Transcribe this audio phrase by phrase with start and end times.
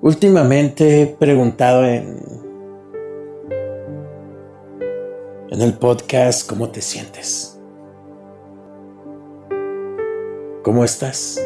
[0.00, 2.18] Últimamente he preguntado en,
[5.50, 7.58] en el podcast cómo te sientes.
[10.62, 11.40] ¿Cómo estás?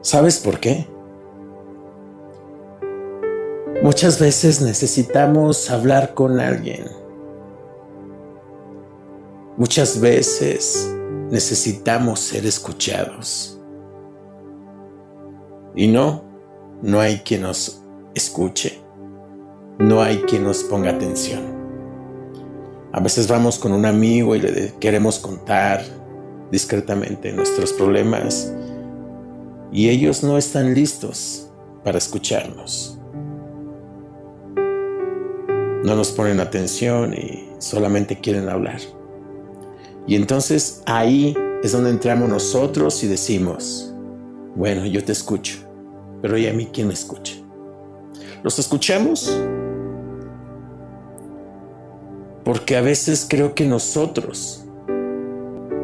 [0.00, 0.86] ¿Sabes por qué?
[3.82, 6.84] Muchas veces necesitamos hablar con alguien.
[9.56, 10.88] Muchas veces
[11.30, 13.57] necesitamos ser escuchados.
[15.78, 16.24] Y no,
[16.82, 17.80] no hay quien nos
[18.12, 18.80] escuche,
[19.78, 21.40] no hay quien nos ponga atención.
[22.90, 25.84] A veces vamos con un amigo y le queremos contar
[26.50, 28.52] discretamente nuestros problemas
[29.70, 31.48] y ellos no están listos
[31.84, 32.98] para escucharnos.
[34.56, 38.80] No nos ponen atención y solamente quieren hablar.
[40.08, 43.94] Y entonces ahí es donde entramos nosotros y decimos,
[44.56, 45.67] bueno, yo te escucho
[46.22, 47.34] pero ¿y a mí quién me escucha?
[48.42, 49.36] ¿Los escuchamos?
[52.44, 54.64] Porque a veces creo que nosotros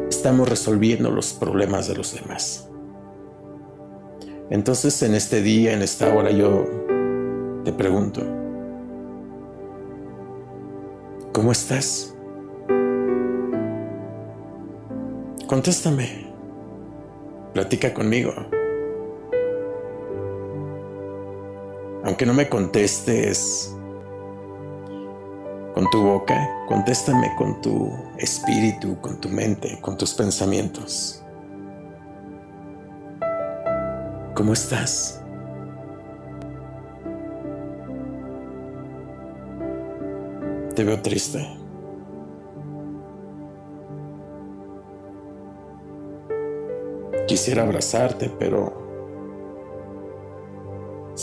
[0.09, 2.67] estamos resolviendo los problemas de los demás.
[4.49, 6.65] Entonces en este día, en esta hora, yo
[7.63, 8.21] te pregunto,
[11.31, 12.15] ¿cómo estás?
[15.47, 16.27] Contéstame,
[17.53, 18.33] platica conmigo.
[22.15, 23.75] Aunque no me contestes
[25.73, 31.21] con tu boca, contéstame con tu espíritu, con tu mente, con tus pensamientos.
[34.33, 35.21] ¿Cómo estás?
[40.73, 41.45] Te veo triste.
[47.27, 48.84] Quisiera abrazarte, pero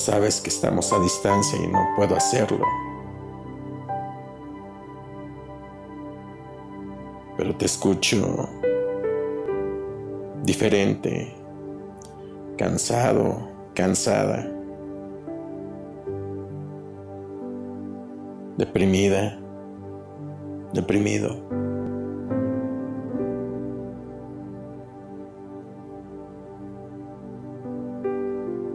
[0.02, 2.66] Sabes que estamos a distancia y no puedo hacerlo.
[7.36, 8.48] Pero te escucho
[10.42, 11.32] diferente,
[12.58, 14.44] cansado, cansada,
[18.58, 19.38] deprimida,
[20.72, 21.61] deprimido.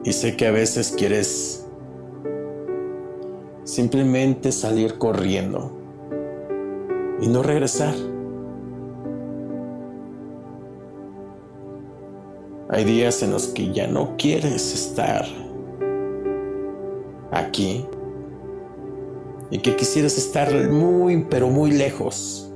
[0.07, 1.65] Y sé que a veces quieres
[3.65, 5.69] simplemente salir corriendo
[7.19, 7.93] y no regresar.
[12.69, 15.25] Hay días en los que ya no quieres estar
[17.31, 17.85] aquí
[19.51, 22.49] y que quisieras estar muy, pero muy lejos.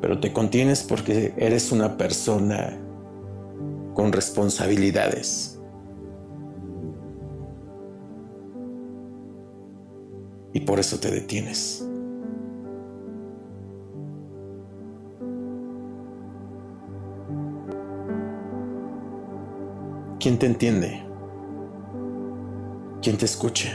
[0.00, 2.80] Pero te contienes porque eres una persona
[3.94, 5.58] con responsabilidades.
[10.52, 11.88] Y por eso te detienes.
[20.20, 21.02] ¿Quién te entiende?
[23.02, 23.68] ¿Quién te escucha?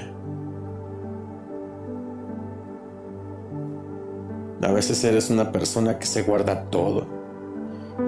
[4.61, 7.18] A veces eres una persona que se guarda todo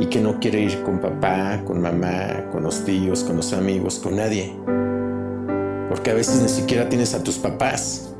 [0.02, 4.00] y que no quiere ir con papá, con mamá, con los tíos, con los amigos,
[4.00, 4.52] con nadie.
[5.90, 8.12] Porque a veces ni siquiera tienes a tus papás.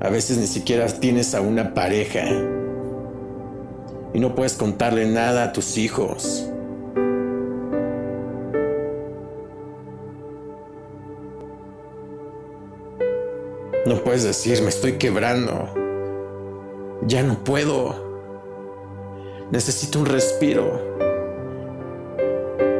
[0.00, 2.24] A veces ni siquiera tienes a una pareja.
[4.14, 6.48] Y no puedes contarle nada a tus hijos.
[13.84, 15.68] No puedes decir, me estoy quebrando.
[17.06, 18.03] Ya no puedo.
[19.54, 20.96] Necesito un respiro.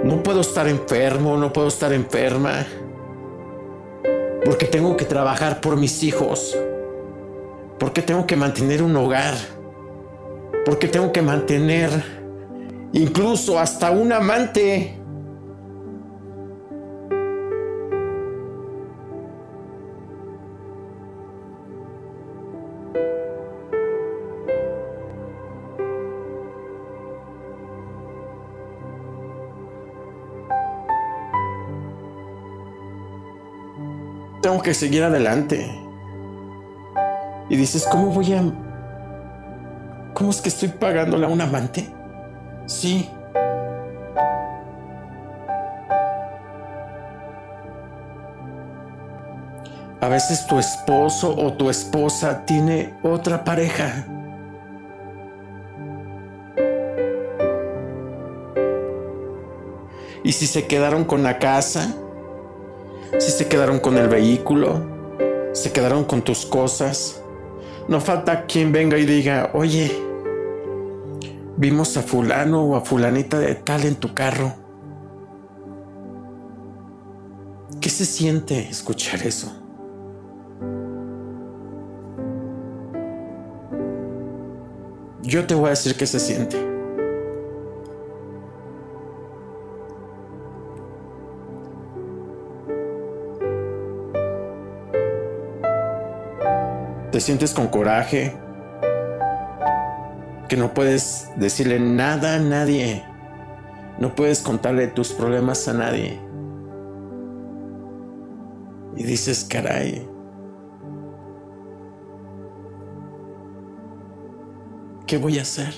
[0.03, 2.67] No puedo estar enfermo, no puedo estar enferma.
[4.45, 6.59] Porque tengo que trabajar por mis hijos.
[7.79, 9.35] Porque tengo que mantener un hogar.
[10.65, 11.91] Porque tengo que mantener
[12.93, 14.99] incluso hasta un amante.
[34.45, 35.75] Tengo que seguir adelante.
[37.49, 38.43] Y dices, ¿cómo voy a...
[40.13, 41.89] ¿Cómo es que estoy pagándole a un amante?
[42.67, 43.09] Sí.
[50.03, 54.05] A veces tu esposo o tu esposa tiene otra pareja.
[60.23, 62.04] Y si se quedaron con la casa,
[63.19, 64.83] si se quedaron con el vehículo,
[65.53, 67.23] se quedaron con tus cosas,
[67.89, 69.91] no falta quien venga y diga, oye,
[71.57, 74.55] vimos a fulano o a fulanita de tal en tu carro.
[77.81, 79.53] ¿Qué se siente escuchar eso?
[85.23, 86.74] Yo te voy a decir qué se siente.
[97.25, 98.37] Sientes con coraje,
[100.47, 103.03] que no puedes decirle nada a nadie,
[103.99, 106.21] no puedes contarle tus problemas a nadie.
[108.97, 110.07] Y dices, caray,
[115.07, 115.73] ¿qué voy a hacer?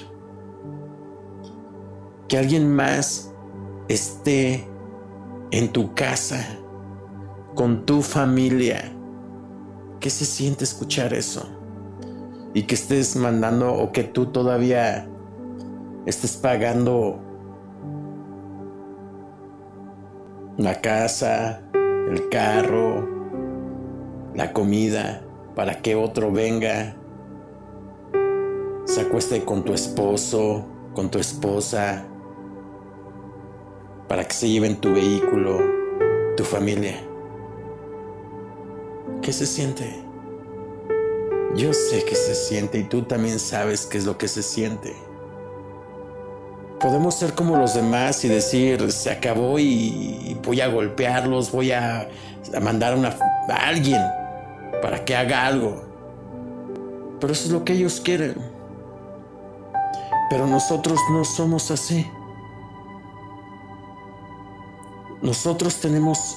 [2.27, 3.33] Que alguien más
[3.87, 4.69] esté
[5.53, 6.45] en tu casa,
[7.55, 8.96] con tu familia
[10.07, 11.49] ¿Qué se siente escuchar eso?
[12.55, 15.09] Y que estés mandando o que tú todavía
[16.07, 17.19] estés pagando
[20.59, 23.05] la casa, el carro,
[24.37, 25.25] la comida,
[25.57, 26.95] para que otro venga,
[28.85, 32.05] se acueste con tu esposo, con tu esposa,
[34.07, 35.59] para que se lleven tu vehículo,
[36.37, 36.95] tu familia.
[39.27, 39.93] ¿Qué se siente?
[41.57, 44.95] Yo sé que se siente y tú también sabes qué es lo que se siente.
[46.79, 52.09] Podemos ser como los demás y decir, se acabó y voy a golpearlos, voy a,
[52.63, 52.97] mandar
[53.49, 54.01] a alguien
[54.81, 55.83] para que haga algo.
[57.19, 58.37] Pero eso es lo que ellos quieren.
[60.31, 62.09] Pero nosotros no somos así.
[65.21, 66.37] Nosotros tenemos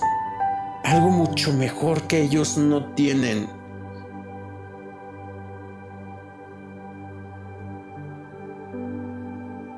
[0.89, 3.47] algo mucho mejor que ellos no tienen.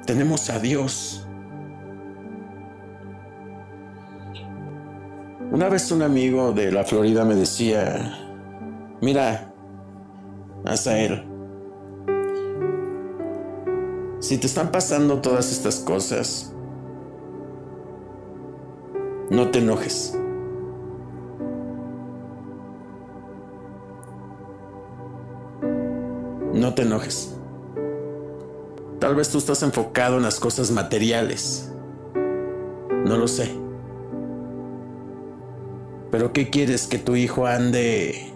[0.06, 1.28] Tenemos a Dios.
[5.52, 8.18] Una vez un amigo de la Florida me decía,
[9.02, 9.54] mira,
[10.66, 11.28] él.
[14.20, 16.54] si te están pasando todas estas cosas,
[19.30, 20.21] no te enojes.
[26.62, 27.34] No te enojes.
[29.00, 31.72] Tal vez tú estás enfocado en las cosas materiales.
[33.04, 33.52] No lo sé.
[36.12, 36.86] Pero ¿qué quieres?
[36.86, 38.32] ¿Que tu hijo ande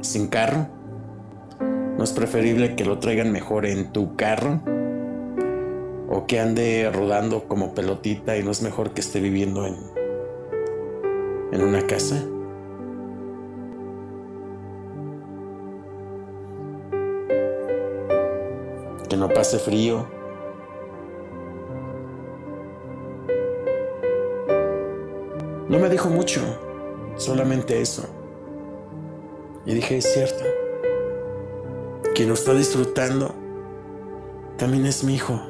[0.00, 0.66] sin carro?
[1.96, 4.60] ¿No es preferible que lo traigan mejor en tu carro?
[6.08, 9.76] ¿O que ande rodando como pelotita y no es mejor que esté viviendo en,
[11.52, 12.20] en una casa?
[19.16, 20.06] No pase frío.
[25.68, 26.40] No me dijo mucho,
[27.16, 28.04] solamente eso.
[29.66, 30.44] Y dije, es cierto.
[32.14, 33.34] Quien lo está disfrutando
[34.56, 35.40] también es mi hijo.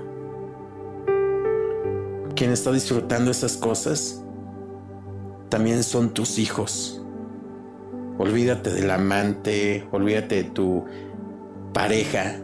[2.34, 4.24] Quien está disfrutando esas cosas
[5.48, 7.00] también son tus hijos.
[8.18, 10.84] Olvídate del amante, olvídate de tu
[11.72, 12.40] pareja,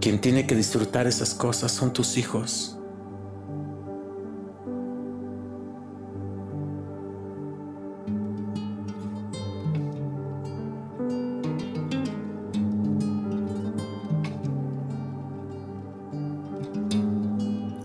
[0.00, 2.74] quien tiene que disfrutar esas cosas son tus hijos.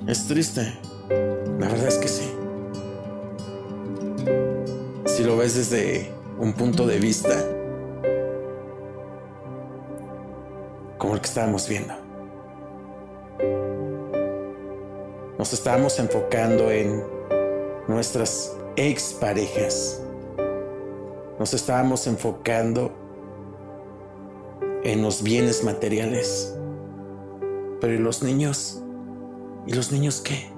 [0.08, 0.80] Es triste,
[1.60, 2.30] la verdad es que sí.
[5.08, 7.44] Si lo ves desde un punto de vista
[11.00, 12.03] como el que estábamos viendo.
[15.44, 17.04] Nos estábamos enfocando en
[17.90, 20.02] nuestras exparejas.
[21.38, 22.94] Nos estábamos enfocando
[24.86, 26.58] en los bienes materiales.
[27.82, 28.82] Pero ¿y los niños?
[29.68, 30.50] ¿Y los niños qué?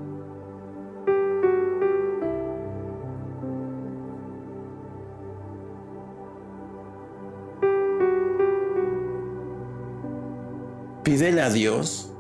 [11.02, 12.15] Pídele a Dios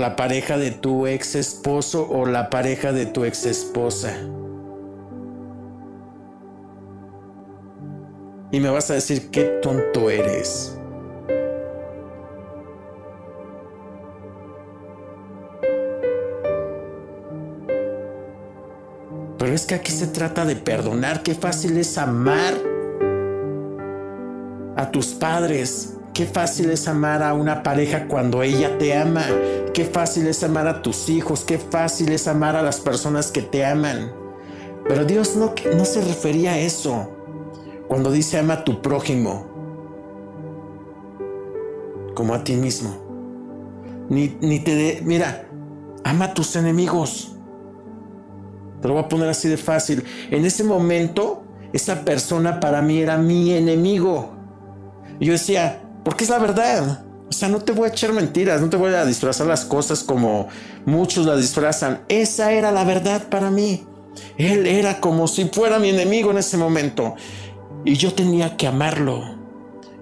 [0.00, 4.16] la pareja de tu ex esposo o la pareja de tu ex esposa.
[8.50, 10.76] Y me vas a decir qué tonto eres.
[19.38, 22.54] Pero es que aquí se trata de perdonar, qué fácil es amar
[24.76, 29.24] a tus padres, Qué fácil es amar a una pareja cuando ella te ama.
[29.72, 31.44] Qué fácil es amar a tus hijos.
[31.44, 34.12] Qué fácil es amar a las personas que te aman.
[34.88, 37.10] Pero Dios no, no se refería a eso.
[37.88, 39.50] Cuando dice ama a tu prójimo
[42.14, 42.90] como a ti mismo.
[44.08, 45.48] Ni, ni te de, mira,
[46.04, 47.36] ama a tus enemigos.
[48.82, 50.04] Te lo voy a poner así de fácil.
[50.30, 54.32] En ese momento, esa persona para mí era mi enemigo.
[55.20, 57.04] Yo decía, porque es la verdad.
[57.28, 60.02] O sea, no te voy a echar mentiras, no te voy a disfrazar las cosas
[60.02, 60.48] como
[60.84, 62.00] muchos las disfrazan.
[62.08, 63.86] Esa era la verdad para mí.
[64.36, 67.14] Él era como si fuera mi enemigo en ese momento.
[67.84, 69.38] Y yo tenía que amarlo.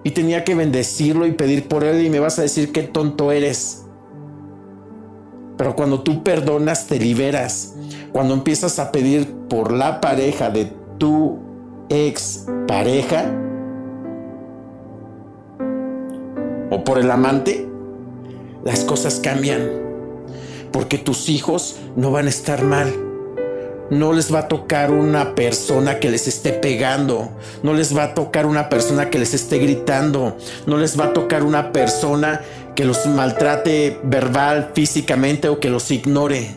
[0.03, 2.03] Y tenía que bendecirlo y pedir por él.
[2.03, 3.83] Y me vas a decir qué tonto eres.
[5.55, 7.75] Pero cuando tú perdonas, te liberas.
[8.11, 11.39] Cuando empiezas a pedir por la pareja de tu
[11.89, 13.48] ex pareja
[16.69, 17.67] o por el amante,
[18.63, 19.69] las cosas cambian.
[20.71, 22.93] Porque tus hijos no van a estar mal
[23.89, 27.31] no les va a tocar una persona que les esté pegando,
[27.63, 31.13] no les va a tocar una persona que les esté gritando, no les va a
[31.13, 32.41] tocar una persona
[32.75, 36.55] que los maltrate verbal, físicamente o que los ignore.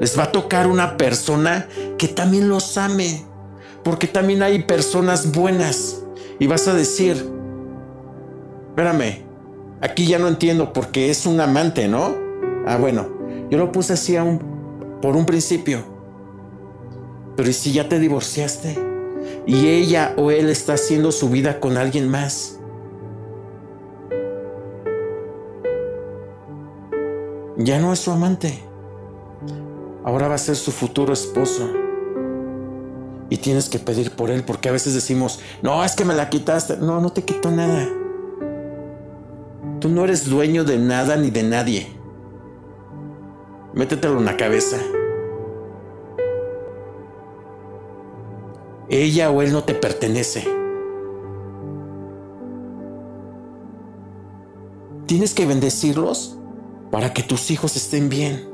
[0.00, 1.68] Les va a tocar una persona
[1.98, 3.24] que también los ame,
[3.82, 6.02] porque también hay personas buenas.
[6.38, 7.37] Y vas a decir,
[8.78, 9.24] espérame,
[9.80, 12.14] aquí ya no entiendo porque es un amante, ¿no?
[12.64, 13.08] Ah, bueno,
[13.50, 14.16] yo lo puse así
[15.02, 15.82] por un principio.
[17.36, 18.78] Pero ¿y si ya te divorciaste?
[19.46, 22.60] Y ella o él está haciendo su vida con alguien más.
[27.56, 28.62] Ya no es su amante.
[30.04, 31.68] Ahora va a ser su futuro esposo.
[33.28, 36.30] Y tienes que pedir por él, porque a veces decimos, no, es que me la
[36.30, 36.76] quitaste.
[36.76, 37.88] No, no te quito nada.
[39.80, 41.86] Tú no eres dueño de nada ni de nadie.
[43.74, 44.76] Métetelo en la cabeza.
[48.88, 50.44] ella o él no te pertenece.
[55.06, 56.38] Tienes que bendecirlos
[56.90, 58.48] para que tus hijos estén bien.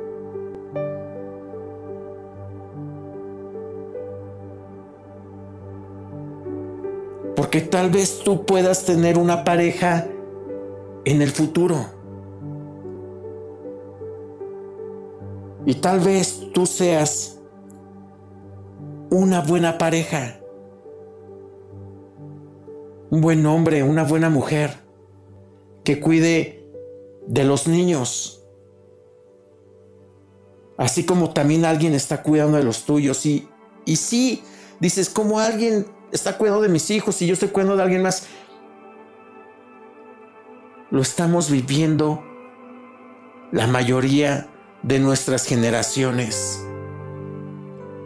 [7.37, 10.07] Porque tal vez tú puedas tener una pareja
[11.05, 11.87] en el futuro.
[15.67, 17.39] Y tal vez tú seas
[19.11, 20.41] una buena pareja,
[23.11, 24.85] un buen hombre, una buena mujer
[25.85, 26.67] que cuide
[27.27, 28.43] de los niños.
[30.77, 33.25] Así como también alguien está cuidando de los tuyos.
[33.25, 33.49] Y,
[33.85, 34.43] y sí,
[34.81, 38.27] dices, como alguien está cuidando de mis hijos y yo estoy cuidando de alguien más.
[40.91, 42.23] Lo estamos viviendo
[43.53, 44.49] la mayoría
[44.83, 46.65] de nuestras generaciones.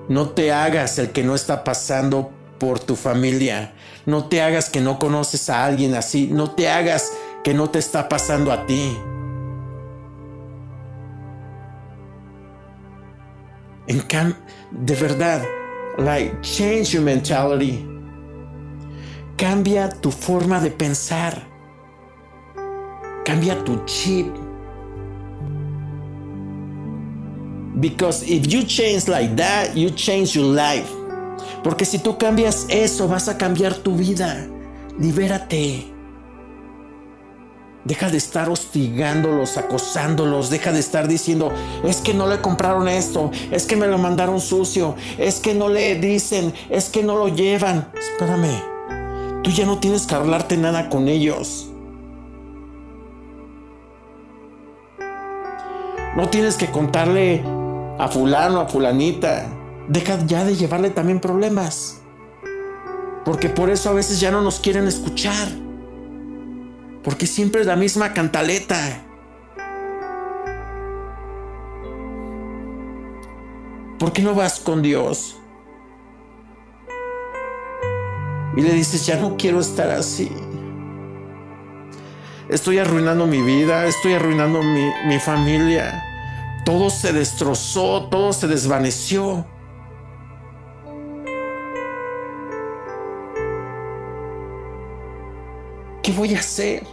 [0.09, 3.75] No te hagas el que no está pasando por tu familia.
[4.07, 6.29] No te hagas que no conoces a alguien así.
[6.29, 7.13] No te hagas
[7.45, 8.97] que no te está pasando a ti.
[14.71, 15.43] De verdad,
[15.99, 17.87] like change your mentality.
[19.37, 21.58] Cambia tu forma de pensar.
[23.29, 24.27] Cambia tu chip.
[27.79, 30.89] Because if you change like that, you change your life.
[31.63, 34.49] Porque si tú cambias eso, vas a cambiar tu vida.
[34.99, 35.93] Libérate.
[37.85, 40.49] Deja de estar hostigándolos, acosándolos.
[40.49, 41.53] Deja de estar diciendo,
[41.85, 45.69] es que no le compraron esto, es que me lo mandaron sucio, es que no
[45.69, 47.93] le dicen, es que no lo llevan.
[47.95, 51.69] Espérame, tú ya no tienes que hablarte nada con ellos.
[56.17, 57.43] No tienes que contarle
[57.99, 59.47] a fulano, a fulanita.
[59.89, 62.01] Deja ya de llevarle también problemas.
[63.25, 65.49] Porque por eso a veces ya no nos quieren escuchar.
[67.03, 69.05] Porque siempre es la misma cantaleta.
[73.99, 75.37] ¿Por qué no vas con Dios?
[78.57, 80.31] Y le dices, ya no quiero estar así.
[82.49, 86.05] Estoy arruinando mi vida, estoy arruinando mi, mi familia
[86.69, 89.47] todo se destrozó, todo se desvaneció.
[96.03, 96.87] ¿Qué voy a hacer?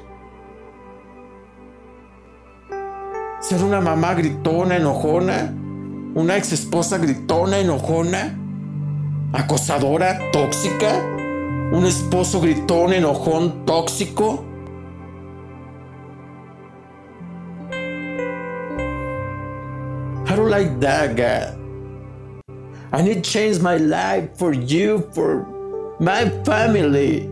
[3.42, 5.54] ¿Ser una mamá gritona, enojona?
[6.14, 8.40] ¿Una ex esposa gritona, enojona?
[9.34, 11.04] acosadora, tóxica,
[11.74, 14.46] un esposo gritón, enojón, tóxico.
[20.56, 21.60] Like that, God.
[22.94, 25.44] I need to change my life for you, for
[26.00, 27.28] my family.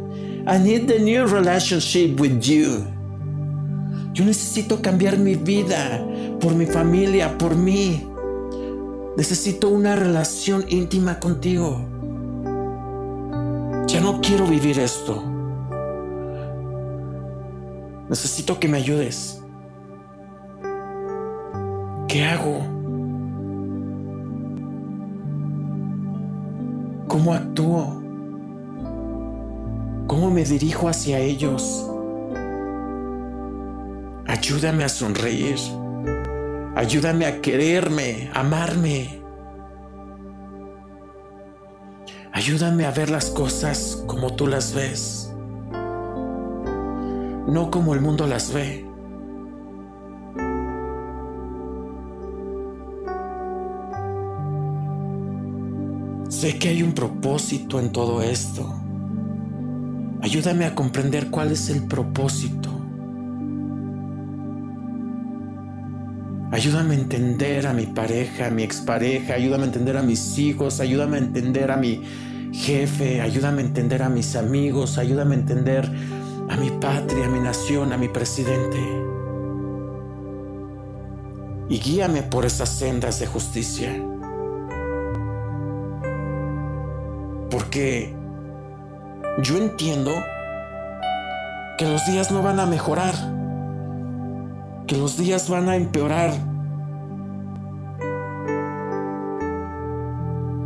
[0.46, 2.84] I need a new relationship with you.
[4.14, 6.04] Yo necesito cambiar mi vida
[6.40, 8.04] por mi familia, por mí.
[9.16, 11.80] Necesito una relación íntima contigo.
[13.88, 15.24] Ya no quiero vivir esto.
[18.10, 19.40] Necesito que me ayudes.
[22.10, 22.73] ¿Qué hago?
[27.08, 28.02] ¿Cómo actúo?
[30.08, 31.90] ¿Cómo me dirijo hacia ellos?
[34.28, 35.58] Ayúdame a sonreír.
[36.76, 39.22] Ayúdame a quererme, amarme.
[42.32, 45.32] Ayúdame a ver las cosas como tú las ves,
[47.48, 48.93] no como el mundo las ve.
[56.44, 58.70] Sé que hay un propósito en todo esto.
[60.22, 62.70] Ayúdame a comprender cuál es el propósito.
[66.52, 70.82] Ayúdame a entender a mi pareja, a mi expareja, ayúdame a entender a mis hijos,
[70.82, 72.02] ayúdame a entender a mi
[72.52, 75.90] jefe, ayúdame a entender a mis amigos, ayúdame a entender
[76.50, 78.80] a mi patria, a mi nación, a mi presidente.
[81.70, 84.13] Y guíame por esas sendas de justicia.
[87.54, 88.12] Porque
[89.44, 90.12] yo entiendo
[91.78, 93.14] que los días no van a mejorar
[94.88, 96.34] que los días van a empeorar.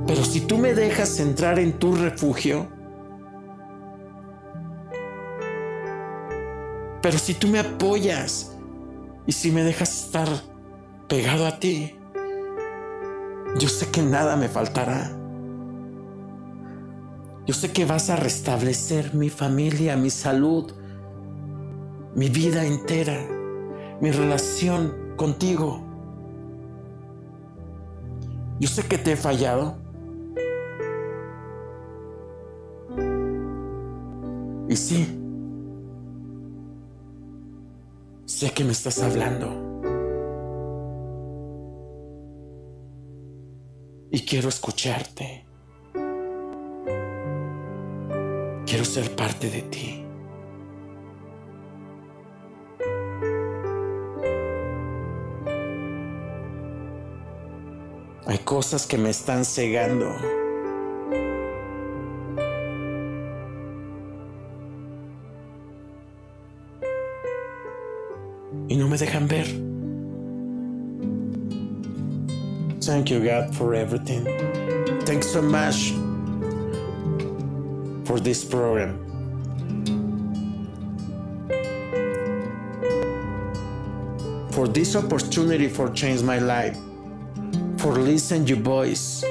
[0.07, 2.67] Pero si tú me dejas entrar en tu refugio,
[7.01, 8.55] pero si tú me apoyas
[9.25, 10.27] y si me dejas estar
[11.07, 11.95] pegado a ti,
[13.59, 15.11] yo sé que nada me faltará.
[17.47, 20.71] Yo sé que vas a restablecer mi familia, mi salud,
[22.13, 23.37] mi vida entera
[24.01, 25.81] mi relación contigo.
[28.59, 29.77] Yo sé que te he fallado.
[34.69, 35.07] Y sí,
[38.25, 39.65] sé que me estás hablando.
[44.11, 45.46] Y quiero escucharte.
[48.67, 50.03] Quiero ser parte de ti.
[58.25, 60.13] Hay cosas que me están cegando.
[68.67, 69.47] Y no me dejan ver.
[72.81, 74.25] Thank you, God, for everything.
[75.05, 75.93] Thanks so much
[78.07, 79.03] for this program.
[84.51, 86.77] For this opportunity for change my life.
[87.77, 89.23] for listen your voice.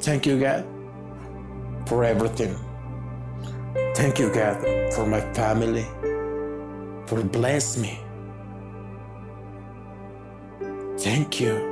[0.00, 0.64] Thank you, God,
[1.86, 2.56] for everything.
[3.94, 4.56] Thank you, God,
[4.94, 5.86] for my family,
[7.06, 8.00] for bless me.
[10.98, 11.71] Thank you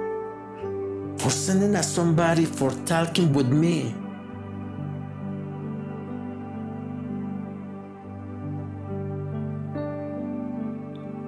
[1.21, 3.95] for sending us somebody for talking with me.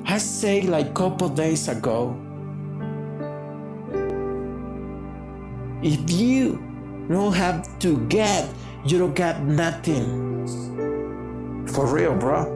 [0.07, 2.17] I said like couple days ago,
[5.83, 6.57] if you
[7.11, 8.49] don't have to get,
[8.87, 10.49] you don't got nothing.
[11.69, 12.49] For real, bro.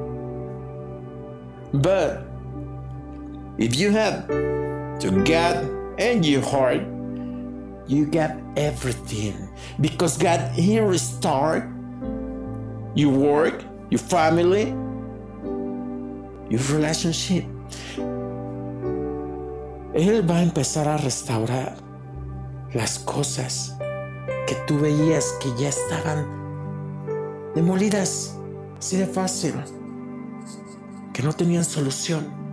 [1.74, 2.24] But
[3.58, 5.62] if you have to get
[5.98, 6.95] and your heart,
[7.88, 9.48] you got everything.
[9.80, 11.64] Because God He restart
[12.94, 14.74] your work, your family,
[16.50, 17.44] your relationship.
[19.94, 21.76] Él va a empezar a restaurar
[22.74, 23.74] las cosas
[24.46, 26.26] que tú veías que ya estaban
[27.54, 28.36] demolidas,
[28.78, 29.54] así de fácil,
[31.14, 32.45] que no tenían solución.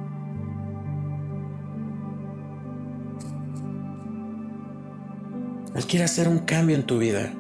[5.84, 7.34] Él quiere hacer un cambio en tu vida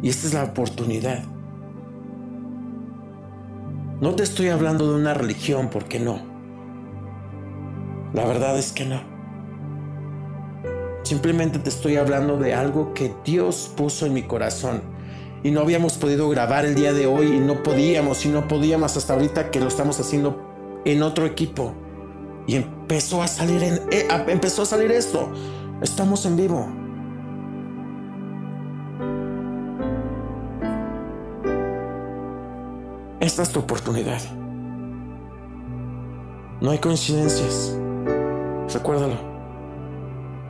[0.00, 1.22] y esta es la oportunidad.
[4.00, 6.22] No te estoy hablando de una religión, porque no.
[8.14, 9.02] La verdad es que no.
[11.02, 14.80] simplemente te estoy hablando de algo que Dios puso en mi corazón.
[15.42, 18.96] Y no habíamos podido grabar el día de hoy y no podíamos y no podíamos
[18.96, 21.74] hasta ahorita que lo estamos haciendo en otro equipo.
[22.46, 25.30] Y empezó a salir eh, empezó a salir esto.
[25.82, 26.81] Estamos en vivo.
[33.22, 34.20] Esta es tu oportunidad.
[36.60, 37.72] No hay coincidencias.
[38.74, 39.14] Recuérdalo.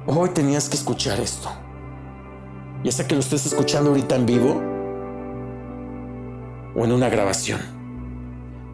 [0.06, 1.50] Hoy tenías que escuchar esto.
[2.82, 4.62] Ya sea que lo estés escuchando ahorita en vivo
[6.74, 7.61] o en una grabación.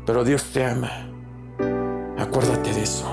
[0.07, 0.91] Pero Dios te ama.
[2.19, 3.05] Acuérdate de eso.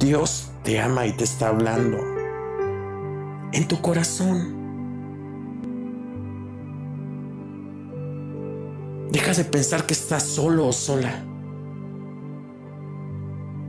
[0.00, 1.98] Dios te ama y te está hablando
[3.52, 4.61] en tu corazón.
[9.12, 11.22] Deja de pensar que estás solo o sola.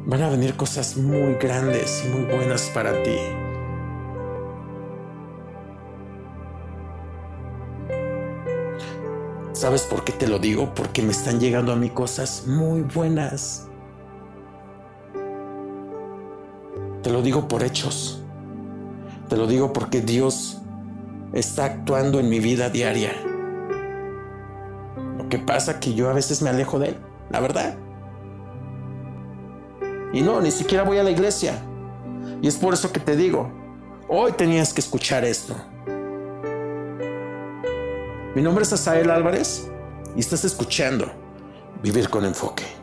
[0.05, 3.17] Van a venir cosas muy grandes y muy buenas para ti.
[9.51, 10.73] ¿Sabes por qué te lo digo?
[10.73, 13.67] Porque me están llegando a mí cosas muy buenas.
[17.01, 18.23] Te lo digo por hechos.
[19.27, 20.61] Te lo digo porque Dios
[21.33, 23.32] está actuando en mi vida diaria.
[25.33, 26.97] Que pasa que yo a veces me alejo de Él,
[27.31, 27.75] la verdad.
[30.13, 31.59] Y no, ni siquiera voy a la iglesia.
[32.39, 33.51] Y es por eso que te digo,
[34.07, 35.55] hoy tenías que escuchar esto.
[38.35, 39.71] Mi nombre es Asael Álvarez
[40.15, 41.11] y estás escuchando
[41.81, 42.82] Vivir con Enfoque.